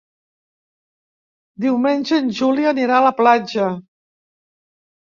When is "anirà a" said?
2.73-3.05